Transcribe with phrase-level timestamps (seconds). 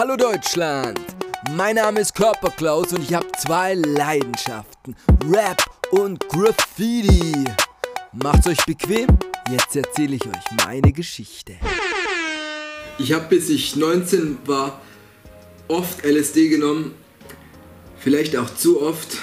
[0.00, 0.98] Hallo Deutschland!
[1.54, 4.96] Mein Name ist Körperklaus und ich habe zwei Leidenschaften:
[5.30, 7.44] Rap und Graffiti.
[8.14, 9.08] Macht's euch bequem,
[9.50, 11.56] jetzt erzähle ich euch meine Geschichte.
[12.98, 14.80] Ich habe bis ich 19 war
[15.68, 16.94] oft LSD genommen,
[17.98, 19.18] vielleicht auch zu oft.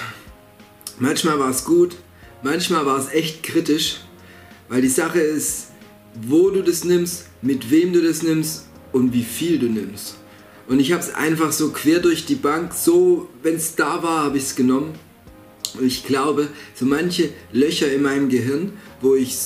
[1.00, 1.96] Manchmal war es gut,
[2.44, 4.02] manchmal war es echt kritisch,
[4.68, 5.72] weil die Sache ist,
[6.14, 10.18] wo du das nimmst, mit wem du das nimmst und wie viel du nimmst.
[10.68, 14.24] Und ich habe es einfach so quer durch die Bank, so, wenn es da war,
[14.24, 14.94] habe ich es genommen.
[15.78, 19.36] Und ich glaube, so manche Löcher in meinem Gehirn, wo ich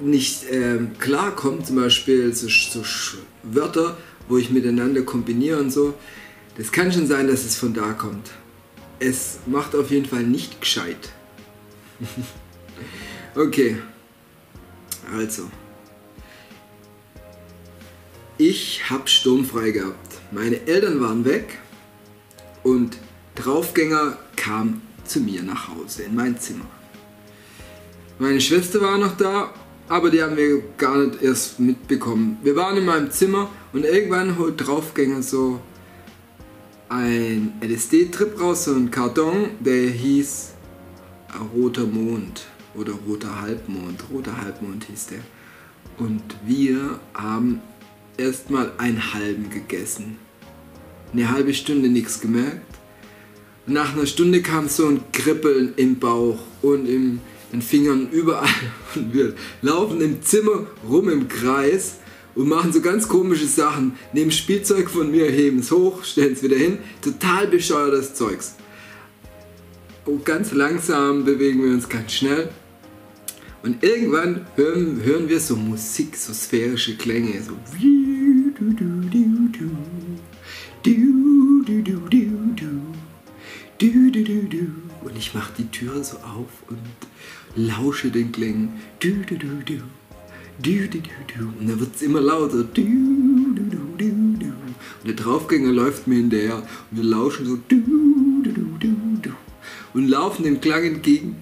[0.00, 2.82] nicht ähm, klarkomme, zum Beispiel so, so
[3.42, 3.96] Wörter,
[4.28, 5.94] wo ich miteinander kombiniere und so,
[6.56, 8.30] das kann schon sein, dass es von da kommt.
[8.98, 11.10] Es macht auf jeden Fall nicht gescheit.
[13.34, 13.76] okay.
[15.14, 15.50] Also.
[18.38, 20.20] Ich habe sturmfrei gehabt.
[20.30, 21.58] Meine Eltern waren weg
[22.62, 22.98] und
[23.34, 26.66] Draufgänger kam zu mir nach Hause in mein Zimmer.
[28.18, 29.54] Meine Schwester war noch da,
[29.88, 32.36] aber die haben wir gar nicht erst mitbekommen.
[32.42, 35.60] Wir waren in meinem Zimmer und irgendwann holt Draufgänger so
[36.90, 40.52] ein LSD-Trip raus, so ein Karton, der hieß
[41.54, 42.42] Roter Mond
[42.74, 44.04] oder Roter Halbmond.
[44.12, 45.20] Roter Halbmond hieß der.
[45.98, 47.62] Und wir haben
[48.18, 50.18] erstmal einen halben gegessen.
[51.12, 52.60] Eine halbe Stunde nichts gemerkt.
[53.66, 57.20] Nach einer Stunde kam so ein Kribbeln im Bauch und in
[57.52, 58.48] den Fingern überall.
[58.94, 61.96] Und wir laufen im Zimmer rum im Kreis
[62.34, 63.92] und machen so ganz komische Sachen.
[64.12, 66.78] Nehmen Spielzeug von mir, heben es hoch, stellen es wieder hin.
[67.00, 68.56] Total bescheuertes Zeugs.
[70.04, 72.50] Und ganz langsam bewegen wir uns ganz schnell.
[73.62, 77.52] Und irgendwann hören, hören wir so Musik, so sphärische Klänge, so
[85.02, 86.78] und ich mache die Türe so auf und
[87.54, 88.70] lausche den Klängen.
[89.02, 89.30] Und
[91.68, 92.58] dann wird es immer lauter.
[92.58, 92.76] Und
[95.04, 96.56] der Draufgänger läuft mir hinterher
[96.90, 97.58] und wir lauschen so.
[99.94, 101.36] Und laufen dem Klang entgegen.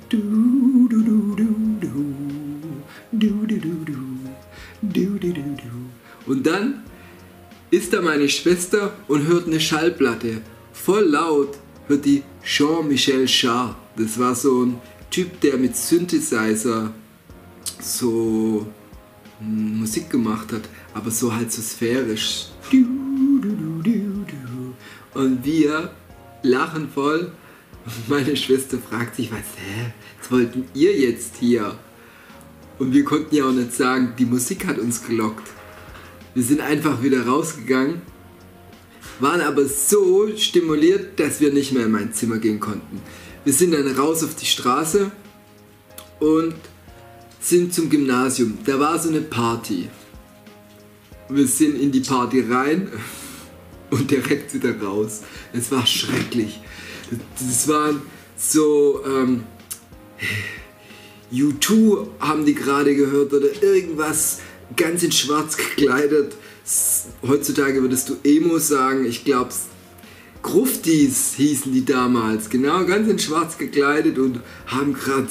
[6.27, 6.84] Und dann
[7.74, 10.40] ist da meine Schwester und hört eine Schallplatte.
[10.72, 11.58] Voll laut
[11.88, 13.74] hört die Jean-Michel Jarre.
[13.96, 14.80] Das war so ein
[15.10, 16.92] Typ, der mit Synthesizer
[17.80, 18.66] so
[19.40, 20.62] Musik gemacht hat,
[20.94, 22.46] aber so halt so sphärisch.
[25.14, 25.91] Und wir
[26.42, 27.32] lachen voll.
[28.08, 31.76] Meine Schwester fragt sich, was, hä, was wollten ihr jetzt hier?
[32.78, 35.48] Und wir konnten ja auch nicht sagen, die Musik hat uns gelockt.
[36.34, 38.03] Wir sind einfach wieder rausgegangen,
[39.21, 43.00] waren aber so stimuliert, dass wir nicht mehr in mein Zimmer gehen konnten.
[43.45, 45.12] Wir sind dann raus auf die Straße
[46.19, 46.55] und
[47.41, 48.59] sind zum Gymnasium.
[48.65, 49.89] Da war so eine Party.
[51.28, 52.89] Wir sind in die Party rein
[53.91, 55.22] und direkt wieder raus.
[55.53, 56.61] Es war schrecklich.
[57.39, 58.03] Das waren
[58.37, 59.45] so ähm,
[61.33, 64.41] U2 haben die gerade gehört oder irgendwas
[64.76, 66.34] ganz in schwarz gekleidet.
[67.26, 69.50] Heutzutage würdest du Emo sagen, ich glaube,
[70.42, 75.28] Gruftis hießen die damals, genau, ganz in schwarz gekleidet und haben gerade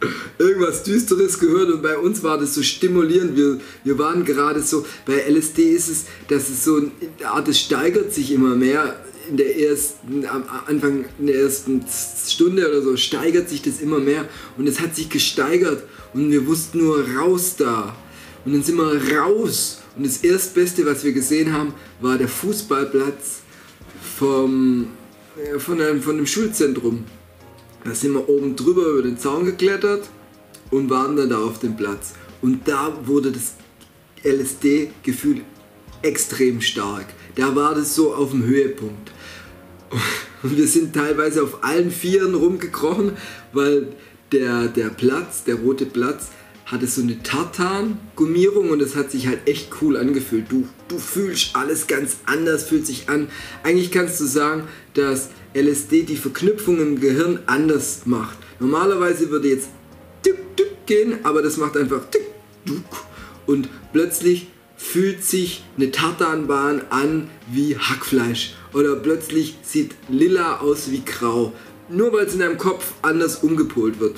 [0.38, 3.36] irgendwas Düsteres gehört und bei uns war das so stimulierend.
[3.36, 6.90] Wir, wir waren gerade so, bei LSD ist es, dass es so eine
[7.28, 9.04] Art, es steigert sich immer mehr.
[9.28, 11.84] In der ersten, am Anfang in der ersten
[12.26, 15.82] Stunde oder so steigert sich das immer mehr und es hat sich gesteigert
[16.14, 17.96] und wir wussten nur raus da.
[18.44, 19.80] Und dann sind wir raus.
[19.96, 23.40] Und das erstbeste, was wir gesehen haben, war der Fußballplatz
[24.16, 24.88] vom,
[25.36, 27.04] äh, von, einem, von dem Schulzentrum.
[27.84, 30.08] Da sind wir oben drüber über den Zaun geklettert
[30.70, 32.14] und waren dann da auf dem Platz.
[32.42, 33.54] Und da wurde das
[34.24, 35.42] LSD-Gefühl
[36.06, 37.06] extrem stark.
[37.34, 39.10] Da war das so auf dem Höhepunkt.
[40.42, 43.12] Und wir sind teilweise auf allen Vieren rumgekrochen,
[43.52, 43.88] weil
[44.32, 46.28] der, der Platz, der rote Platz,
[46.66, 50.46] hatte so eine Tartan-Gummierung und es hat sich halt echt cool angefühlt.
[50.50, 53.28] Du, du fühlst alles ganz anders, fühlt sich an.
[53.62, 54.64] Eigentlich kannst du sagen,
[54.94, 58.36] dass LSD die Verknüpfung im Gehirn anders macht.
[58.58, 59.68] Normalerweise würde jetzt
[60.24, 62.22] tuk, tuk gehen, aber das macht einfach tuk,
[62.64, 62.84] tuk.
[63.46, 64.48] Und plötzlich
[64.92, 68.54] fühlt sich eine Tartanbahn an wie Hackfleisch.
[68.72, 71.52] Oder plötzlich sieht lila aus wie grau.
[71.88, 74.16] Nur weil es in deinem Kopf anders umgepolt wird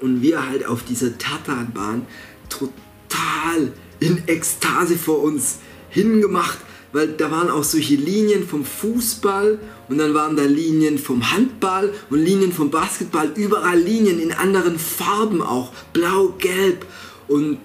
[0.00, 2.06] und wir halt auf dieser Tatanbahn
[2.48, 5.58] total in Ekstase vor uns
[5.90, 6.58] hingemacht,
[6.92, 9.58] weil da waren auch solche Linien vom Fußball
[9.88, 14.78] und dann waren da Linien vom Handball und Linien vom Basketball, überall Linien in anderen
[14.78, 16.86] Farben auch, blau, gelb
[17.26, 17.58] und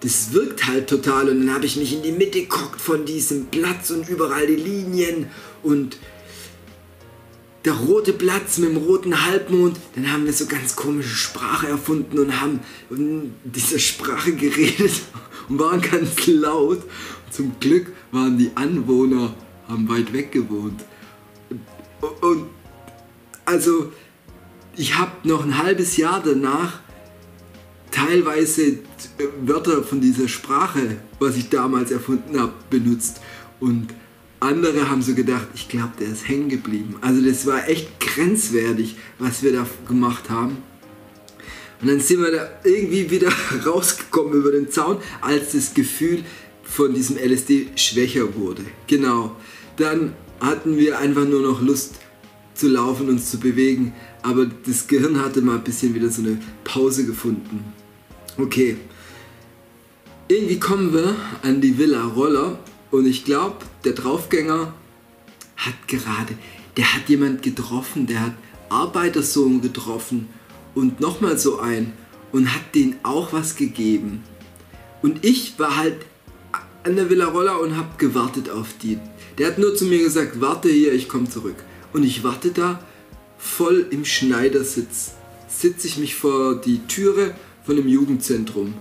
[0.00, 3.46] das wirkt halt total und dann habe ich mich in die Mitte geguckt von diesem
[3.46, 5.26] Platz und überall die Linien
[5.62, 5.98] und
[7.64, 12.18] der rote Platz mit dem roten Halbmond, dann haben wir so ganz komische Sprache erfunden
[12.18, 15.02] und haben in dieser Sprache geredet
[15.48, 16.82] und waren ganz laut.
[17.30, 19.34] Zum Glück waren die Anwohner,
[19.68, 20.82] haben weit weg gewohnt.
[22.00, 22.46] Und, und
[23.44, 23.92] also
[24.76, 26.80] ich habe noch ein halbes Jahr danach
[27.90, 28.78] teilweise
[29.42, 33.20] Wörter von dieser Sprache, was ich damals erfunden habe, benutzt.
[33.58, 33.88] Und
[34.40, 36.96] andere haben so gedacht, ich glaube, der ist hängen geblieben.
[37.00, 40.58] Also das war echt grenzwertig, was wir da gemacht haben.
[41.80, 43.30] Und dann sind wir da irgendwie wieder
[43.66, 46.24] rausgekommen über den Zaun, als das Gefühl
[46.62, 48.62] von diesem LSD schwächer wurde.
[48.86, 49.36] Genau.
[49.76, 51.96] Dann hatten wir einfach nur noch Lust
[52.54, 53.94] zu laufen, uns zu bewegen.
[54.22, 57.64] Aber das Gehirn hatte mal ein bisschen wieder so eine Pause gefunden.
[58.36, 58.76] Okay.
[60.28, 62.58] Irgendwie kommen wir an die Villa Roller
[62.90, 64.72] und ich glaube, der Draufgänger
[65.56, 66.34] hat gerade,
[66.76, 68.34] der hat jemand getroffen, der hat
[68.68, 70.28] Arbeitersohn getroffen
[70.74, 71.92] und nochmal so ein
[72.32, 74.22] und hat denen auch was gegeben.
[75.02, 75.96] Und ich war halt
[76.84, 78.98] an der Villa Roller und habe gewartet auf die.
[79.38, 81.56] Der hat nur zu mir gesagt, warte hier, ich komme zurück.
[81.92, 82.80] Und ich warte da
[83.38, 85.12] voll im Schneidersitz.
[85.48, 87.34] Sitze ich mich vor die Türe
[87.70, 88.74] von dem Jugendzentrum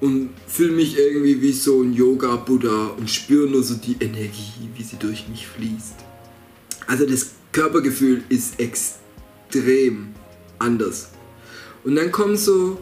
[0.00, 4.82] und fühle mich irgendwie wie so ein Yoga-Buddha und spüre nur so die Energie, wie
[4.82, 5.94] sie durch mich fließt.
[6.88, 10.08] Also das Körpergefühl ist extrem
[10.58, 11.10] anders.
[11.84, 12.80] Und dann kommen so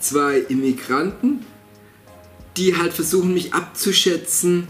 [0.00, 1.44] zwei Immigranten,
[2.56, 4.66] die halt versuchen mich abzuschätzen,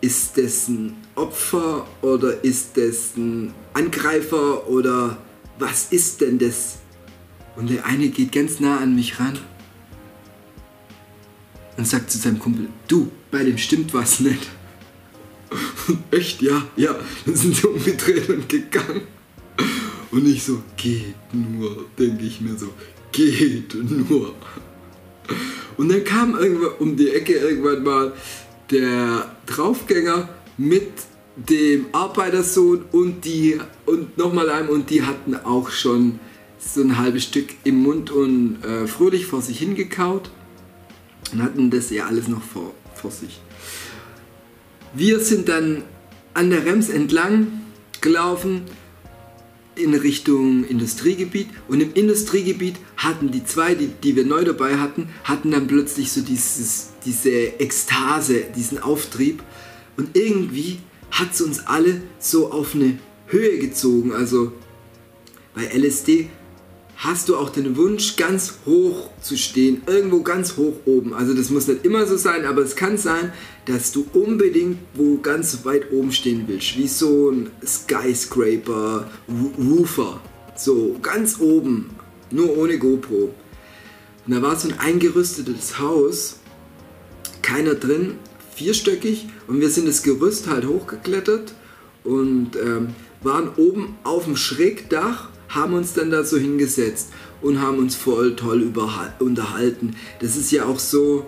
[0.00, 5.18] ist das ein Opfer oder ist das ein Angreifer oder
[5.58, 6.78] was ist denn das?
[7.56, 9.38] Und der eine geht ganz nah an mich ran
[11.76, 14.48] und sagt zu seinem Kumpel, du, bei dem stimmt was nicht.
[16.10, 16.94] Echt, ja, ja.
[17.26, 19.02] Dann sind sie umgedreht und gegangen.
[20.10, 22.68] Und ich so, geht nur, denke ich mir so,
[23.12, 24.34] geht nur.
[25.76, 28.12] Und dann kam irgendwann um die Ecke irgendwann mal
[28.70, 30.28] der Draufgänger
[30.58, 30.90] mit
[31.36, 36.20] dem Arbeitersohn und die und nochmal einem und die hatten auch schon
[36.64, 40.30] so ein halbes Stück im Mund und äh, fröhlich vor sich hingekaut
[41.32, 43.40] und hatten das ja alles noch vor, vor sich.
[44.94, 45.82] Wir sind dann
[46.34, 47.48] an der Rems entlang
[48.00, 48.62] gelaufen
[49.74, 55.08] in Richtung Industriegebiet und im Industriegebiet hatten die zwei, die, die wir neu dabei hatten,
[55.24, 59.42] hatten dann plötzlich so dieses, diese Ekstase, diesen Auftrieb
[59.96, 60.78] und irgendwie
[61.10, 64.12] hat es uns alle so auf eine Höhe gezogen.
[64.12, 64.52] Also
[65.54, 66.28] bei LSD
[67.02, 71.14] hast du auch den Wunsch, ganz hoch zu stehen, irgendwo ganz hoch oben.
[71.14, 73.32] Also das muss nicht immer so sein, aber es kann sein,
[73.66, 79.10] dass du unbedingt wo ganz weit oben stehen willst, wie so ein Skyscraper,
[79.58, 80.20] Roofer,
[80.54, 81.90] so ganz oben,
[82.30, 83.34] nur ohne GoPro.
[84.24, 86.38] Und da war so ein eingerüstetes Haus,
[87.42, 88.14] keiner drin,
[88.54, 91.52] vierstöckig und wir sind das Gerüst halt hochgeklettert
[92.04, 97.78] und ähm, waren oben auf dem Schrägdach haben uns dann da so hingesetzt und haben
[97.78, 98.72] uns voll toll
[99.18, 99.96] unterhalten.
[100.20, 101.26] Das ist ja auch so,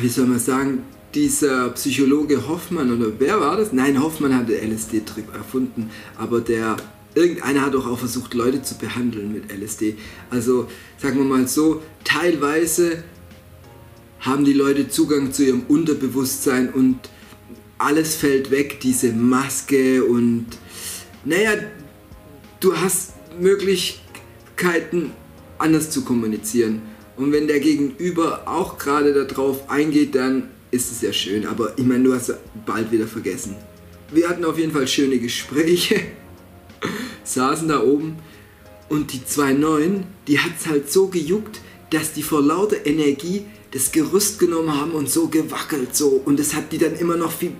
[0.00, 0.84] wie soll man sagen,
[1.14, 3.72] dieser Psychologe Hoffmann oder wer war das?
[3.72, 6.76] Nein, Hoffmann hat den LSD-Trip erfunden, aber der
[7.14, 9.96] irgendeiner hat auch versucht, Leute zu behandeln mit LSD.
[10.30, 13.02] Also sagen wir mal so, teilweise
[14.20, 16.98] haben die Leute Zugang zu ihrem Unterbewusstsein und
[17.78, 20.46] alles fällt weg, diese Maske und
[21.24, 21.52] naja,
[22.60, 25.12] du hast Möglichkeiten,
[25.58, 26.82] anders zu kommunizieren.
[27.16, 31.46] Und wenn der Gegenüber auch gerade darauf eingeht, dann ist es ja schön.
[31.46, 32.34] Aber ich meine, du hast
[32.66, 33.56] bald wieder vergessen.
[34.12, 36.00] Wir hatten auf jeden Fall schöne Gespräche,
[37.24, 38.18] saßen da oben
[38.88, 41.60] und die zwei Neuen, die hat es halt so gejuckt,
[41.90, 46.54] dass die vor lauter Energie das Gerüst genommen haben und so gewackelt so und das
[46.54, 47.52] hat die dann immer noch viel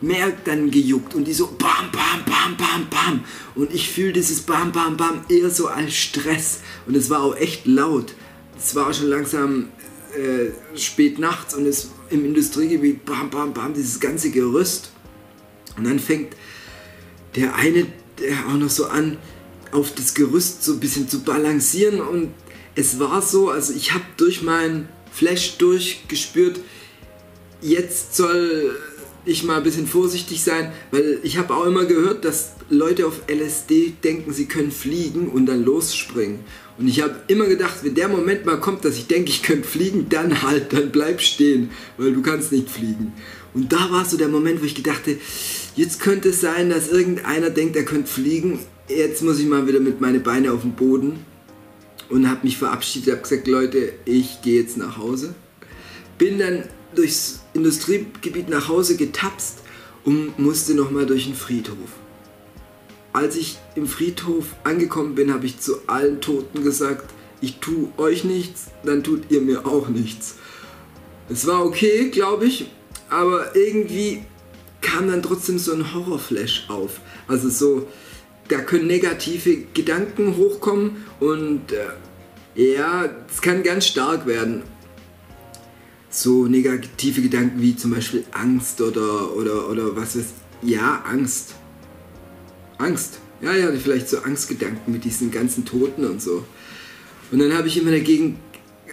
[0.00, 3.24] mehr dann gejuckt und die so bam, bam, bam, bam, bam.
[3.54, 6.60] Und ich fühle dieses bam, bam, bam eher so als Stress.
[6.86, 8.14] Und es war auch echt laut.
[8.58, 9.68] Es war schon langsam
[10.16, 14.92] äh, spät nachts und es im Industriegebiet bam, bam, bam, dieses ganze Gerüst.
[15.76, 16.34] Und dann fängt
[17.36, 17.86] der eine
[18.20, 19.18] der auch noch so an,
[19.72, 22.32] auf das Gerüst so ein bisschen zu balancieren und
[22.74, 26.60] es war so, also ich habe durch meinen Flash durchgespürt,
[27.60, 28.76] jetzt soll
[29.24, 33.22] ich mal ein bisschen vorsichtig sein, weil ich habe auch immer gehört, dass Leute auf
[33.28, 36.40] LSD denken, sie können fliegen und dann losspringen.
[36.78, 39.68] Und ich habe immer gedacht, wenn der Moment mal kommt, dass ich denke, ich könnte
[39.68, 43.12] fliegen, dann halt, dann bleib stehen, weil du kannst nicht fliegen.
[43.52, 45.18] Und da war so der Moment, wo ich gedachte,
[45.76, 48.60] jetzt könnte es sein, dass irgendeiner denkt, er könnte fliegen.
[48.88, 51.24] Jetzt muss ich mal wieder mit meinen Beinen auf den Boden
[52.08, 55.34] und habe mich verabschiedet, habe gesagt, Leute, ich gehe jetzt nach Hause.
[56.18, 59.58] Bin dann durchs Industriegebiet nach Hause getapst
[60.04, 61.76] und musste nochmal durch den Friedhof.
[63.12, 68.24] Als ich im Friedhof angekommen bin, habe ich zu allen Toten gesagt, ich tue euch
[68.24, 70.36] nichts, dann tut ihr mir auch nichts.
[71.28, 72.70] Es war okay, glaube ich,
[73.08, 74.24] aber irgendwie
[74.80, 77.00] kam dann trotzdem so ein Horrorflash auf.
[77.26, 77.88] Also so,
[78.48, 84.62] da können negative Gedanken hochkommen und äh, ja, es kann ganz stark werden
[86.10, 90.30] so negative Gedanken wie zum Beispiel Angst oder, oder, oder was ist.
[90.60, 91.54] Ja, Angst.
[92.78, 93.20] Angst.
[93.40, 96.44] Ja, ja, vielleicht so Angstgedanken mit diesen ganzen Toten und so.
[97.30, 98.38] Und dann habe ich immer dagegen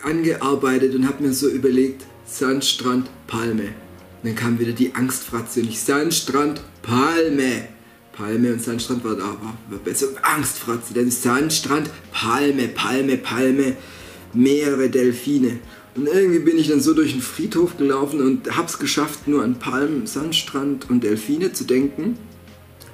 [0.04, 3.64] angearbeitet und habe mir so überlegt, Sandstrand, Palme.
[3.64, 7.68] Und dann kam wieder die Angstfratze und ich Sandstrand, Palme.
[8.14, 10.08] Palme und Sandstrand war da, war, war besser.
[10.22, 13.76] Angstfratze, dann Sandstrand, Palme, Palme, Palme,
[14.34, 15.60] mehrere Delfine.
[15.98, 19.58] Und irgendwie bin ich dann so durch den Friedhof gelaufen und hab's geschafft, nur an
[19.58, 22.20] Palmen, Sandstrand und Delfine zu denken.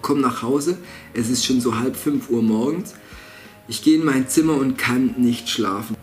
[0.02, 0.78] Komm nach Hause,
[1.14, 2.94] es ist schon so halb fünf Uhr morgens.
[3.68, 5.98] Ich gehe in mein Zimmer und kann nicht schlafen.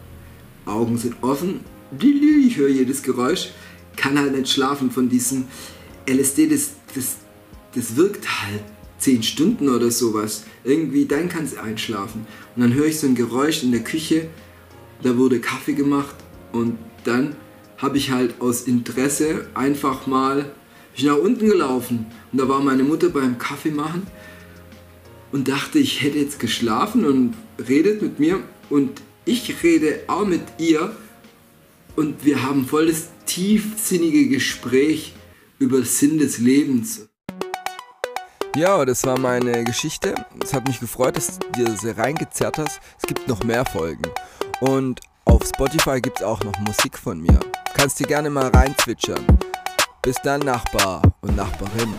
[0.67, 1.61] Augen sind offen,
[1.99, 3.49] ich höre jedes Geräusch,
[3.97, 5.47] kann halt nicht schlafen von diesem
[6.07, 7.17] LSD, das, das,
[7.75, 8.63] das wirkt halt
[8.99, 10.45] zehn Stunden oder sowas.
[10.65, 12.27] Irgendwie, dann kann es einschlafen.
[12.55, 14.29] Und dann höre ich so ein Geräusch in der Küche,
[15.03, 16.15] da wurde Kaffee gemacht
[16.53, 17.37] und dann
[17.79, 20.51] habe ich halt aus Interesse einfach mal
[20.95, 24.07] ich nach unten gelaufen und da war meine Mutter beim Kaffee machen
[25.33, 27.35] und dachte, ich hätte jetzt geschlafen und
[27.69, 30.95] redet mit mir und ich rede auch mit ihr
[31.97, 35.15] und wir haben voll das tiefsinnige Gespräch
[35.59, 37.09] über Sinn des Lebens.
[38.57, 40.15] Ja, das war meine Geschichte.
[40.43, 42.81] Es hat mich gefreut, dass du dir sie reingezerrt hast.
[42.99, 44.03] Es gibt noch mehr Folgen.
[44.61, 47.39] Und auf Spotify gibt es auch noch Musik von mir.
[47.75, 49.25] Kannst dir gerne mal reinzwitschern.
[50.03, 51.95] Bis dann, Nachbar und Nachbarin.